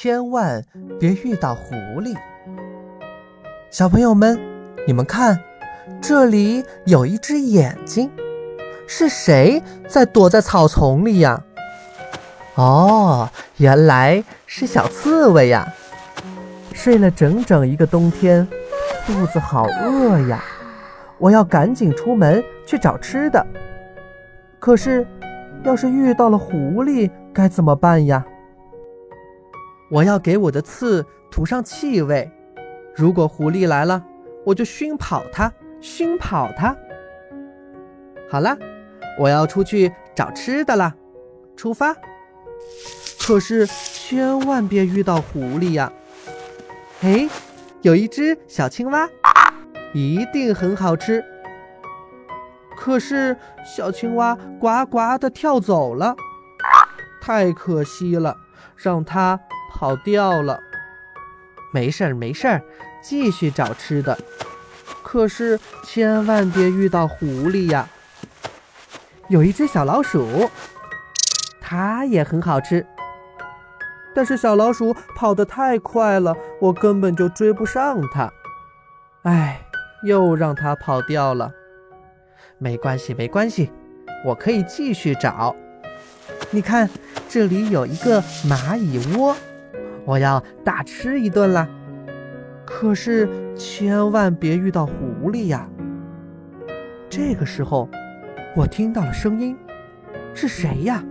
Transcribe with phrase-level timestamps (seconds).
[0.00, 0.62] 千万
[1.00, 2.16] 别遇到狐狸。
[3.68, 4.38] 小朋友们，
[4.86, 5.36] 你们看，
[6.00, 8.08] 这里有一只眼睛，
[8.86, 11.42] 是谁在躲在草丛里呀？
[12.54, 15.66] 哦，原来是小刺猬呀！
[16.72, 18.46] 睡了整整一个冬天，
[19.04, 20.44] 肚子好饿呀！
[21.18, 23.44] 我要赶紧出门去找吃的。
[24.60, 25.04] 可是，
[25.64, 28.24] 要是遇到了狐狸该怎么办呀？
[29.90, 32.30] 我要给我的刺涂上气味，
[32.94, 34.04] 如果狐狸来了，
[34.44, 36.76] 我就熏跑它，熏跑它。
[38.30, 38.56] 好了，
[39.18, 40.94] 我要出去找吃的啦，
[41.56, 41.96] 出发！
[43.20, 45.90] 可是千万别遇到狐狸呀！
[47.00, 47.28] 哎，
[47.80, 49.08] 有一只小青蛙，
[49.94, 51.24] 一定很好吃。
[52.76, 56.14] 可是小青蛙呱呱地跳走了，
[57.22, 58.36] 太可惜了，
[58.76, 59.38] 让它
[59.70, 60.60] 跑掉了。
[61.72, 62.62] 没事儿，没事儿，
[63.02, 64.16] 继续找吃的。
[65.02, 67.88] 可是千万别遇到狐狸呀！
[69.28, 70.50] 有一只小老鼠，
[71.60, 72.86] 它也很好吃。
[74.14, 78.32] 但是小老鼠跑得太快了，我根本就追不上它。
[79.22, 79.60] 唉，
[80.02, 81.52] 又让它跑掉了。
[82.58, 83.70] 没关系，没关系，
[84.24, 85.54] 我可以继续找。
[86.50, 86.88] 你看，
[87.28, 89.36] 这里有一个蚂蚁窝，
[90.08, 91.68] 我要大吃一顿啦。
[92.64, 95.68] 可是千万别遇到狐狸呀！
[97.10, 97.86] 这个时候，
[98.56, 99.54] 我听到了声音，
[100.32, 101.04] 是谁呀？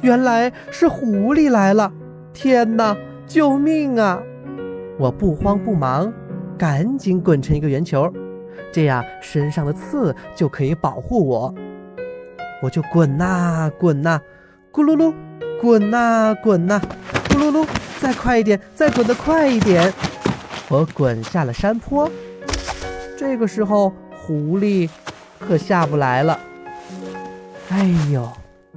[0.00, 1.92] 原来是狐狸来了！
[2.32, 2.96] 天哪，
[3.28, 4.20] 救命啊！
[4.98, 6.12] 我不慌不忙，
[6.58, 8.12] 赶紧滚成一个圆球。
[8.72, 11.54] 这样身上的刺就可以保护我，
[12.60, 14.20] 我就滚呐滚呐，
[14.72, 15.14] 咕噜噜，
[15.60, 16.80] 滚呐滚呐，
[17.32, 17.66] 咕噜噜，
[17.98, 19.90] 再快一点，再滚得快一点。
[20.68, 22.10] 我滚下了山坡，
[23.16, 24.88] 这个时候狐狸
[25.38, 26.38] 可下不来了。
[27.70, 28.30] 哎呦，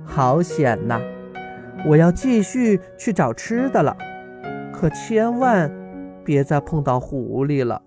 [0.06, 1.02] 好险呐！
[1.86, 3.96] 我要继续去找吃的了，
[4.74, 5.70] 可千万
[6.24, 7.82] 别再碰到狐狸了。